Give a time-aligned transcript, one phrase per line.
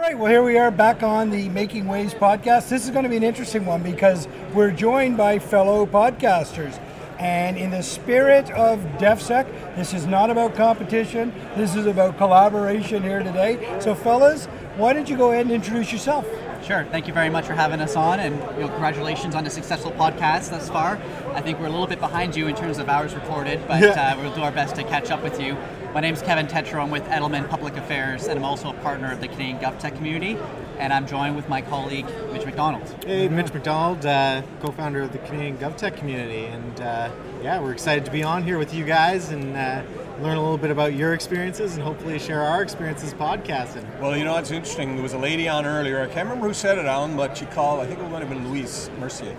[0.00, 2.68] right, well, here we are back on the Making Waves podcast.
[2.68, 6.78] This is going to be an interesting one because we're joined by fellow podcasters.
[7.18, 13.02] And in the spirit of DefSec, this is not about competition, this is about collaboration
[13.02, 13.78] here today.
[13.80, 14.46] So, fellas,
[14.76, 16.26] why don't you go ahead and introduce yourself?
[16.62, 16.84] Sure.
[16.90, 19.92] Thank you very much for having us on, and you know, congratulations on a successful
[19.92, 21.00] podcast thus far.
[21.32, 24.16] I think we're a little bit behind you in terms of hours recorded, but uh,
[24.18, 25.56] we'll do our best to catch up with you.
[25.96, 26.82] My name is Kevin Tetro.
[26.82, 30.36] I'm with Edelman Public Affairs, and I'm also a partner of the Canadian GovTech community.
[30.78, 33.02] And I'm joined with my colleague Mitch McDonald.
[33.06, 37.10] Hey, Mitch McDonald, uh, co-founder of the Canadian GovTech community, and uh,
[37.42, 39.82] yeah, we're excited to be on here with you guys and uh,
[40.20, 43.86] learn a little bit about your experiences and hopefully share our experiences podcasting.
[43.98, 44.96] Well, you know, it's interesting.
[44.96, 46.02] There was a lady on earlier.
[46.02, 47.80] I can't remember who said it, Alan, but she called.
[47.80, 49.34] I think it might have been Louise Mercier.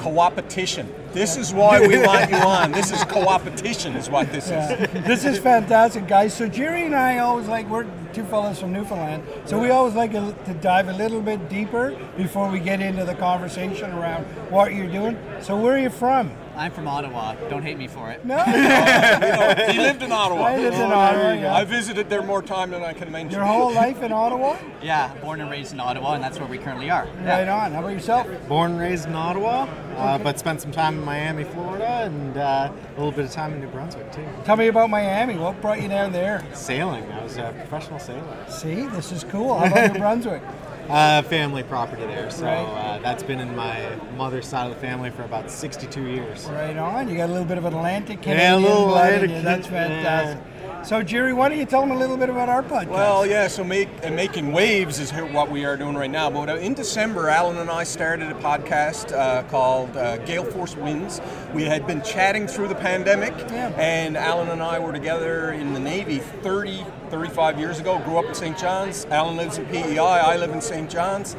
[0.00, 0.90] Co-opetition.
[1.12, 2.72] This is why we want you on.
[2.72, 4.72] This is co-opetition, is what this Yeah.
[4.72, 5.04] is.
[5.04, 6.32] this is fantastic, guys.
[6.32, 7.84] So Jerry and I always like we're
[8.14, 11.94] two fellas from Newfoundland, so we always like to to dive a little bit deeper
[12.16, 15.18] before we get into the conversation around what you're doing.
[15.42, 16.30] So where are you from?
[16.60, 17.36] I'm from Ottawa.
[17.48, 18.22] Don't hate me for it.
[18.22, 20.42] No, You know, he lived in Ottawa.
[20.42, 21.32] I lived in Ottawa.
[21.32, 21.54] yeah.
[21.54, 23.38] I visited there more time than I can mention.
[23.38, 24.58] Your whole life in Ottawa?
[24.82, 27.06] Yeah, born and raised in Ottawa, and that's where we currently are.
[27.22, 27.72] Right on.
[27.72, 28.26] How about yourself?
[28.48, 32.72] Born and raised in Ottawa, uh, but spent some time in Miami, Florida, and uh,
[32.72, 34.26] a little bit of time in New Brunswick too.
[34.44, 35.36] Tell me about Miami.
[35.36, 36.42] What brought you down there?
[36.54, 37.04] Sailing.
[37.12, 38.46] I was a professional sailor.
[38.48, 39.58] See, this is cool.
[39.58, 40.42] How about New Brunswick?
[40.90, 45.08] Uh, family property there, so uh, that's been in my mother's side of the family
[45.08, 46.46] for about 62 years.
[46.46, 47.08] Right on.
[47.08, 49.42] You got a little bit of Atlantic Yeah, a little blood in Atlantic, you.
[49.42, 50.49] That's fantastic.
[50.82, 52.88] So Jerry, why don't you tell them a little bit about our podcast?
[52.88, 53.46] Well, yeah.
[53.48, 56.30] So make, uh, making waves is what we are doing right now.
[56.30, 60.74] But uh, in December, Alan and I started a podcast uh, called uh, Gale Force
[60.76, 61.20] Winds.
[61.54, 63.68] We had been chatting through the pandemic, Yeah.
[63.76, 67.98] and Alan and I were together in the Navy 30, 35 years ago.
[68.00, 68.58] Grew up in St.
[68.58, 69.04] John's.
[69.10, 69.98] Alan lives in PEI.
[69.98, 70.90] I live in St.
[70.90, 71.36] John's.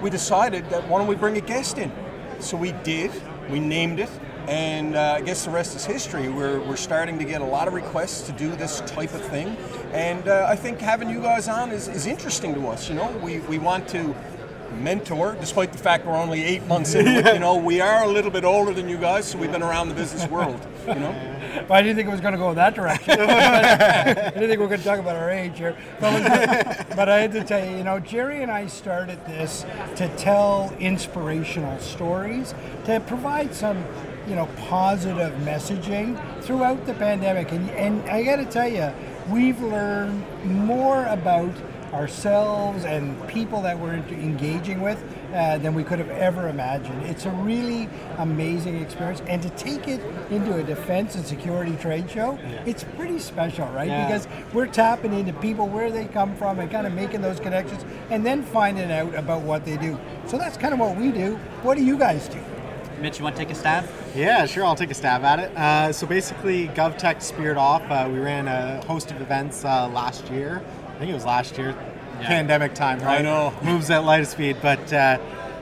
[0.00, 1.92] We decided that why don't we bring a guest in?
[2.38, 3.10] So we did.
[3.50, 4.08] We named it.
[4.50, 6.28] And uh, I guess the rest is history.
[6.28, 9.56] We're, we're starting to get a lot of requests to do this type of thing.
[9.92, 12.88] And uh, I think having you guys on is, is interesting to us.
[12.88, 14.12] You know, we, we want to
[14.78, 17.06] mentor, despite the fact we're only eight months in.
[17.06, 17.32] it.
[17.32, 19.88] You know, we are a little bit older than you guys, so we've been around
[19.88, 20.60] the business world.
[20.86, 23.12] You know, But I didn't think it was going to go in that direction.
[23.20, 25.76] I didn't think we were going to talk about our age here.
[26.00, 29.64] But, but I had to tell you, you know, Jerry and I started this
[29.96, 32.54] to tell inspirational stories,
[32.86, 33.84] to provide some,
[34.26, 37.52] you know, positive messaging throughout the pandemic.
[37.52, 38.92] And, and I got to tell you,
[39.30, 41.52] we've learned more about
[41.92, 45.02] ourselves and people that we're engaging with
[45.34, 47.02] uh, than we could have ever imagined.
[47.02, 47.88] It's a really
[48.18, 50.00] amazing experience, and to take it
[50.30, 53.88] into a defense and security trade show, it's pretty special, right?
[53.88, 54.06] Yeah.
[54.06, 57.84] Because we're tapping into people where they come from and kind of making those connections,
[58.10, 59.98] and then finding out about what they do.
[60.26, 61.36] So that's kind of what we do.
[61.62, 62.40] What do you guys do?
[63.00, 63.88] Mitch, you want to take a stab?
[64.14, 64.64] Yeah, sure.
[64.64, 65.56] I'll take a stab at it.
[65.56, 67.82] Uh, so basically, GovTech speared off.
[67.88, 70.62] Uh, we ran a host of events uh, last year.
[70.88, 71.76] I think it was last year.
[72.20, 72.26] Yeah.
[72.26, 73.20] Pandemic time, right?
[73.20, 73.54] I know.
[73.62, 74.56] Moves at light speed.
[74.60, 75.18] But uh,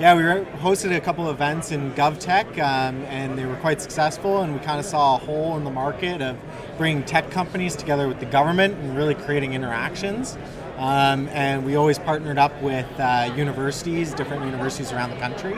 [0.00, 0.22] yeah, we
[0.58, 4.42] hosted a couple of events in GovTech, um, and they were quite successful.
[4.42, 6.36] And we kind of saw a hole in the market of
[6.76, 10.36] bringing tech companies together with the government and really creating interactions.
[10.78, 15.54] Um, and we always partnered up with uh, universities, different universities around the country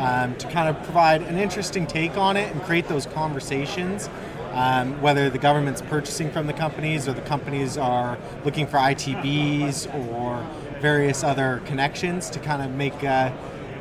[0.00, 4.08] um, to kind of provide an interesting take on it and create those conversations.
[4.52, 9.94] Um, whether the government's purchasing from the companies or the companies are looking for ITBs
[10.10, 10.44] or
[10.80, 13.30] various other connections to kind of make uh,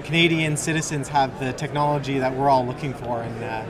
[0.04, 3.66] Canadian citizens have the technology that we're all looking for in, uh,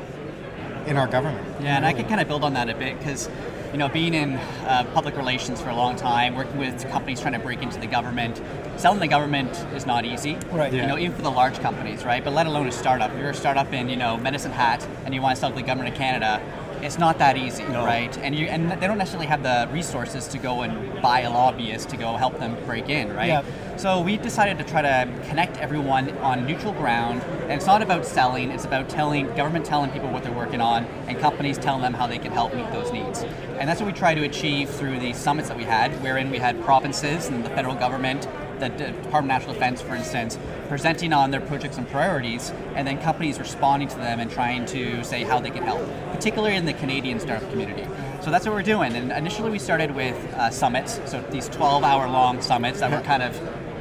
[0.87, 1.47] in our government.
[1.61, 3.29] Yeah, and I can kind of build on that a bit because,
[3.71, 7.33] you know, being in uh, public relations for a long time, working with companies trying
[7.33, 8.41] to break into the government,
[8.77, 10.37] selling the government is not easy.
[10.51, 10.73] Right.
[10.73, 12.23] You know, even for the large companies, right?
[12.23, 13.11] But let alone a startup.
[13.11, 15.55] If you're a startup in, you know, Medicine Hat and you want to sell to
[15.55, 16.41] the government of Canada,
[16.81, 18.17] it's not that easy, right?
[18.19, 21.89] And you and they don't necessarily have the resources to go and buy a lobbyist
[21.89, 23.43] to go help them break in, right?
[23.77, 28.05] So we decided to try to connect everyone on neutral ground, and it's not about
[28.05, 28.51] selling.
[28.51, 32.07] It's about telling government telling people what they're working on, and companies telling them how
[32.07, 33.23] they can help meet those needs.
[33.57, 36.39] And that's what we try to achieve through the summits that we had, wherein we
[36.39, 38.27] had provinces and the federal government,
[38.59, 42.99] the Department of National Defense, for instance, presenting on their projects and priorities, and then
[43.01, 46.73] companies responding to them and trying to say how they can help, particularly in the
[46.73, 47.87] Canadian startup community.
[48.21, 48.93] So that's what we're doing.
[48.95, 53.35] And initially, we started with uh, summits, so these 12-hour-long summits that were kind of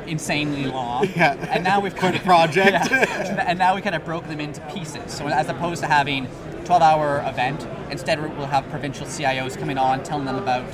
[0.06, 1.06] insanely long.
[1.16, 1.34] Yeah.
[1.50, 2.90] And now we've Quite a project.
[2.90, 3.44] Yeah.
[3.46, 5.12] and now we kind of broke them into pieces.
[5.12, 6.26] So as opposed to having
[6.64, 10.64] 12-hour event, instead we'll have provincial CIOs coming on, telling them about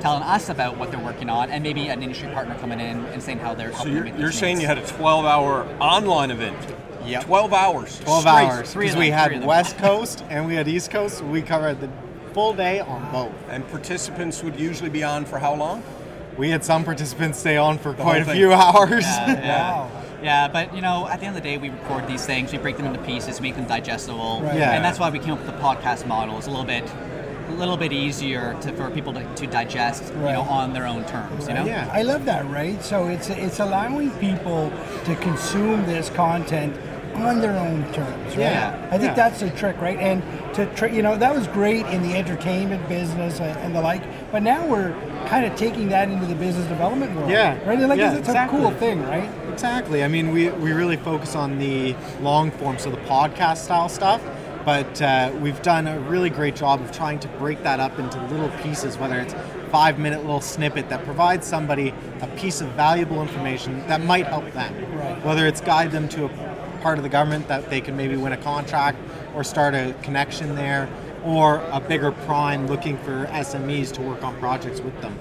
[0.00, 3.22] telling us about what they're working on, and maybe an industry partner coming in and
[3.22, 4.62] saying how they're So helping you're, you're saying needs.
[4.62, 6.56] you had a 12 hour online event?
[7.06, 7.24] Yep.
[7.24, 7.98] 12 hours.
[8.00, 8.32] 12 straight.
[8.32, 9.46] hours three because we them, three of had.
[9.48, 11.22] West Coast and we had East Coast.
[11.22, 11.88] We covered the
[12.34, 13.32] full day on both.
[13.48, 15.82] And participants would usually be on for how long?
[16.36, 18.58] We had some participants stay on for The quite a few thing.
[18.58, 19.04] hours.
[19.04, 19.40] Yeah.
[19.90, 19.90] Wow.
[20.22, 22.58] Yeah, but you know, at the end of the day, we record these things, we
[22.58, 24.58] break them into pieces, make them digestible, Right.
[24.58, 24.72] Yeah.
[24.72, 26.36] and that's why we came up with the podcast model.
[26.36, 26.84] It's a little bit,
[27.50, 31.04] a little bit easier to, for people to, to digest, you know, on their own
[31.04, 31.48] terms.
[31.48, 31.90] You know, Yeah.
[31.92, 32.82] I love that, right?
[32.82, 34.72] So it's it's allowing people
[35.04, 36.76] to consume this content
[37.16, 38.38] on their own terms, right?
[38.38, 39.14] Yeah, I think yeah.
[39.14, 39.98] that's the trick, right?
[39.98, 40.22] And
[40.54, 44.02] to tr- you know that was great in the entertainment business and, and the like,
[44.32, 44.92] but now we're
[45.26, 47.78] kind of taking that into the business development world, Yeah, right?
[47.78, 48.58] And like yeah, it's exactly.
[48.58, 49.28] a cool thing, right?
[49.52, 50.02] Exactly.
[50.02, 54.22] I mean, we, we really focus on the long form, so the podcast style stuff.
[54.64, 58.22] But uh, we've done a really great job of trying to break that up into
[58.26, 59.34] little pieces, whether it's
[59.70, 64.50] five minute little snippet that provides somebody a piece of valuable information that might help
[64.52, 64.74] them.
[64.94, 65.24] Right.
[65.24, 68.32] Whether it's guide them to a part of the government that they can maybe win
[68.32, 68.98] a contract
[69.34, 70.88] or start a connection there,
[71.24, 75.18] or a bigger prime looking for SMEs to work on projects with them.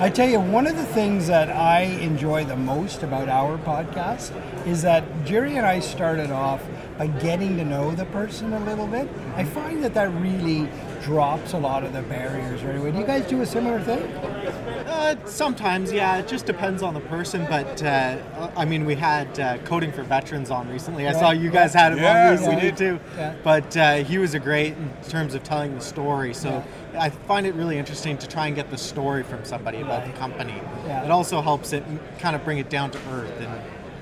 [0.00, 4.32] I tell you, one of the things that I enjoy the most about our podcast
[4.66, 6.62] is that Jerry and I started off
[6.98, 9.08] by getting to know the person a little bit.
[9.36, 10.68] I find that that really
[11.02, 12.92] drops a lot of the barriers right away.
[12.92, 14.02] Do you guys do a similar thing?
[14.02, 16.18] Uh, sometimes, yeah.
[16.18, 17.46] It just depends on the person.
[17.48, 18.18] But uh,
[18.56, 21.08] I mean, we had uh, coding for veterans on recently.
[21.08, 21.18] I Yeah.
[21.18, 22.76] saw you guys had him Yeah, on we recently did.
[22.76, 23.00] too.
[23.16, 23.34] Yeah.
[23.42, 26.34] But uh, he was a great in terms of telling the story.
[26.34, 26.62] So
[26.96, 30.12] I find it really interesting to try and get the story from somebody about the
[30.12, 30.60] company.
[30.86, 31.04] Yeah.
[31.04, 31.82] It also helps it
[32.18, 33.50] kind of bring it down to earth and.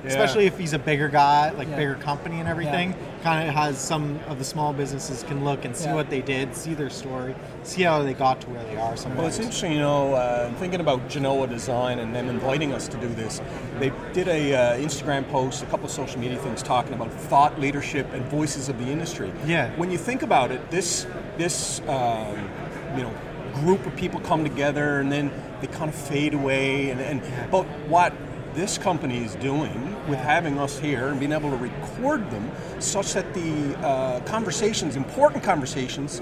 [0.05, 4.19] Especially if he's a bigger guy, like bigger company and everything, kind of has some
[4.29, 7.83] of the small businesses can look and see what they did, see their story, see
[7.83, 8.95] how they got to where they are.
[9.17, 12.97] Well, it's interesting, you know, uh, thinking about Genoa Design and them inviting us to
[12.97, 13.41] do this.
[13.79, 17.61] They did a uh, Instagram post, a couple of social media things talking about thought
[17.61, 19.33] leadership and voices of the industry.
[19.47, 19.75] Yeah.
[19.77, 21.07] When you think about it, this
[21.37, 22.49] this um,
[22.97, 23.15] you know
[23.55, 25.31] group of people come together and then
[25.61, 26.91] they kind of fade away.
[26.91, 28.13] And, and but what
[28.55, 33.13] this company is doing with having us here and being able to record them such
[33.15, 36.21] that the uh, conversations, important conversations,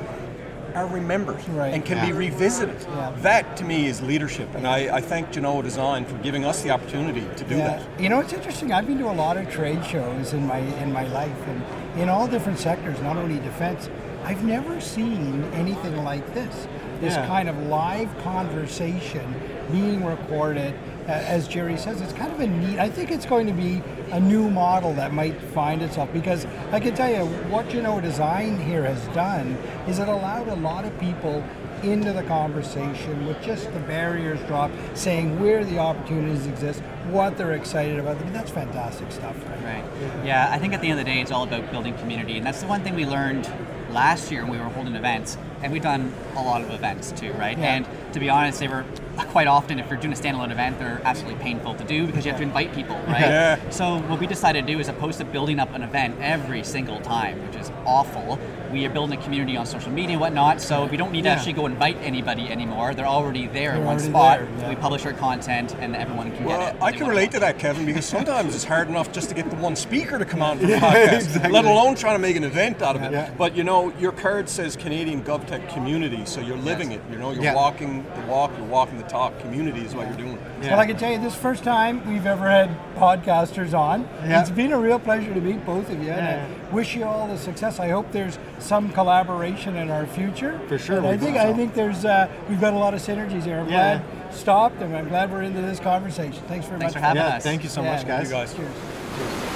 [0.75, 1.73] are remembered Right.
[1.73, 2.07] and can Yeah.
[2.07, 2.77] be revisited.
[2.89, 3.11] Yeah.
[3.23, 6.71] That to me is leadership, and I, I thank Genoa Design for giving us the
[6.71, 7.81] opportunity to do that.
[7.99, 8.71] You know, it's interesting.
[8.73, 12.09] I've been to a lot of trade shows in my in my life, and in
[12.11, 13.89] all different sectors, not only defense.
[14.25, 16.69] I've never seen anything like this.
[17.01, 17.27] This Yeah.
[17.27, 19.35] kind of live conversation
[19.73, 20.75] being recorded.
[21.09, 22.79] As Jerry says, it's kind of a neat.
[22.79, 26.81] I think it's going to be a new model that might find itself because I
[26.81, 29.53] can tell you what Genoa Design here has done
[29.87, 31.43] is it allowed a lot of people
[31.83, 37.55] into the conversation with just the barriers dropped, saying where the opportunities exist, what they're
[37.55, 38.19] excited about.
[38.19, 39.37] I mean, that's fantastic stuff.
[39.65, 39.85] Right.
[40.25, 42.45] Yeah, I think at the end of the day, it's all about building community, and
[42.45, 43.51] that's the one thing we learned
[43.90, 47.32] last year when we were holding events, and we've done a lot of events too,
[47.32, 47.58] right?
[47.58, 47.75] Yeah.
[47.75, 48.85] And to be honest, they were
[49.17, 52.30] quite often, if you're doing a standalone event, they're absolutely painful to do because you
[52.30, 53.21] have to invite people, right?
[53.21, 53.71] Yeah.
[53.71, 57.00] So what we decided to do is opposed to building up an event every single
[57.00, 58.38] time, which is awful.
[58.73, 61.29] We are building a community on social media and whatnot, so we don't need to
[61.29, 61.35] Yeah.
[61.37, 62.93] actually go invite anybody anymore.
[62.95, 64.39] They're already there in They're one already spot.
[64.41, 64.69] there, yeah.
[64.69, 66.77] We publish our content, and everyone can Well, get it.
[66.81, 67.17] I when they can want.
[67.17, 70.19] relate to that, Kevin, because sometimes it's hard enough just to get the one speaker
[70.19, 73.03] to come on for the podcast, let alone trying to make an event out of
[73.03, 73.13] it.
[73.13, 73.31] Yeah.
[73.39, 77.01] But you know, your card says Canadian GovTech community, so you're living it.
[77.11, 77.55] You know, you're Yeah.
[77.55, 79.39] walking the walk, you're walking the talk.
[79.41, 80.39] Community is what you're doing.
[80.63, 80.71] Yeah.
[80.73, 84.07] Well, I can tell you, this first time we've ever had podcasters on.
[84.27, 84.41] Yeah.
[84.41, 86.45] It's been a real pleasure to meet both of you, and Yeah.
[86.68, 87.79] I wish you all the success.
[87.81, 90.61] I hope there's some collaboration in our future.
[90.69, 93.45] For sure, I think hope I think there's uh, we've got a lot of synergies
[93.45, 93.61] here.
[93.61, 94.01] I'm Yeah.
[94.03, 96.43] glad stopped, and I'm glad we're into this conversation.
[96.49, 97.01] Thanks very Thanks much.
[97.03, 97.43] for having yeah, us.
[97.43, 98.29] thank you so Yeah, much, guys.
[98.29, 98.55] You guys.
[98.55, 99.55] Cheers.